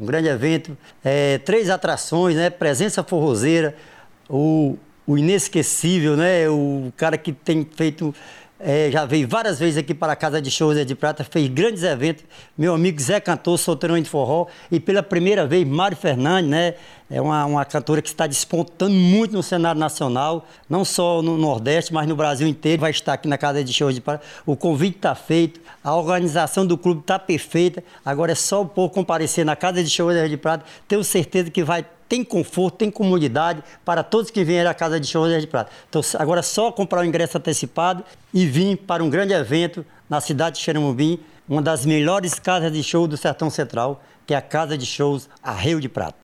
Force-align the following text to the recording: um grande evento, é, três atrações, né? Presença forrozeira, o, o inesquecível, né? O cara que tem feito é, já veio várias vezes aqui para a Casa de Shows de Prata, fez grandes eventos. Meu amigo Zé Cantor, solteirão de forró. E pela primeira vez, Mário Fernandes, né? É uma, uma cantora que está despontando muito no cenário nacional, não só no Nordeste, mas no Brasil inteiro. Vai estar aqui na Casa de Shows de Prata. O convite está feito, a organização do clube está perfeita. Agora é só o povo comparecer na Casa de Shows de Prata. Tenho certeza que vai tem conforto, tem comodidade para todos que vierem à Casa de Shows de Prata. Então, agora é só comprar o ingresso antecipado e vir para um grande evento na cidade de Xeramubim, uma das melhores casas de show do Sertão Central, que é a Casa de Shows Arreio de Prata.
um 0.00 0.06
grande 0.06 0.28
evento, 0.28 0.76
é, 1.04 1.38
três 1.38 1.68
atrações, 1.70 2.36
né? 2.36 2.50
Presença 2.50 3.02
forrozeira, 3.02 3.74
o, 4.28 4.76
o 5.06 5.18
inesquecível, 5.18 6.16
né? 6.16 6.48
O 6.48 6.92
cara 6.96 7.18
que 7.18 7.32
tem 7.32 7.66
feito 7.74 8.14
é, 8.60 8.90
já 8.90 9.04
veio 9.04 9.28
várias 9.28 9.58
vezes 9.58 9.76
aqui 9.78 9.94
para 9.94 10.12
a 10.12 10.16
Casa 10.16 10.42
de 10.42 10.50
Shows 10.50 10.84
de 10.84 10.94
Prata, 10.94 11.22
fez 11.22 11.48
grandes 11.48 11.82
eventos. 11.82 12.24
Meu 12.56 12.74
amigo 12.74 13.00
Zé 13.00 13.20
Cantor, 13.20 13.56
solteirão 13.58 14.00
de 14.00 14.08
forró. 14.08 14.46
E 14.70 14.80
pela 14.80 15.02
primeira 15.02 15.46
vez, 15.46 15.66
Mário 15.66 15.96
Fernandes, 15.96 16.50
né? 16.50 16.74
É 17.10 17.22
uma, 17.22 17.46
uma 17.46 17.64
cantora 17.64 18.02
que 18.02 18.08
está 18.08 18.26
despontando 18.26 18.92
muito 18.92 19.32
no 19.32 19.42
cenário 19.42 19.80
nacional, 19.80 20.46
não 20.68 20.84
só 20.84 21.22
no 21.22 21.38
Nordeste, 21.38 21.92
mas 21.92 22.06
no 22.06 22.14
Brasil 22.14 22.46
inteiro. 22.46 22.82
Vai 22.82 22.90
estar 22.90 23.14
aqui 23.14 23.26
na 23.26 23.38
Casa 23.38 23.64
de 23.64 23.72
Shows 23.72 23.94
de 23.94 24.00
Prata. 24.00 24.22
O 24.44 24.54
convite 24.54 24.96
está 24.96 25.14
feito, 25.14 25.58
a 25.82 25.96
organização 25.96 26.66
do 26.66 26.76
clube 26.76 27.00
está 27.00 27.18
perfeita. 27.18 27.82
Agora 28.04 28.32
é 28.32 28.34
só 28.34 28.60
o 28.60 28.66
povo 28.66 28.92
comparecer 28.92 29.44
na 29.44 29.56
Casa 29.56 29.82
de 29.82 29.88
Shows 29.88 30.28
de 30.28 30.36
Prata. 30.36 30.64
Tenho 30.86 31.02
certeza 31.02 31.50
que 31.50 31.64
vai 31.64 31.84
tem 32.08 32.24
conforto, 32.24 32.78
tem 32.78 32.90
comodidade 32.90 33.62
para 33.84 34.02
todos 34.02 34.30
que 34.30 34.42
vierem 34.42 34.70
à 34.70 34.74
Casa 34.74 34.98
de 34.98 35.06
Shows 35.06 35.40
de 35.40 35.46
Prata. 35.46 35.70
Então, 35.88 36.00
agora 36.18 36.40
é 36.40 36.42
só 36.42 36.72
comprar 36.72 37.00
o 37.00 37.04
ingresso 37.04 37.36
antecipado 37.36 38.02
e 38.32 38.46
vir 38.46 38.76
para 38.78 39.04
um 39.04 39.10
grande 39.10 39.34
evento 39.34 39.84
na 40.08 40.20
cidade 40.20 40.56
de 40.56 40.62
Xeramubim, 40.62 41.20
uma 41.46 41.60
das 41.60 41.84
melhores 41.84 42.38
casas 42.38 42.72
de 42.72 42.82
show 42.82 43.06
do 43.06 43.16
Sertão 43.16 43.50
Central, 43.50 44.02
que 44.26 44.32
é 44.32 44.36
a 44.36 44.42
Casa 44.42 44.76
de 44.76 44.86
Shows 44.86 45.28
Arreio 45.42 45.80
de 45.80 45.88
Prata. 45.88 46.16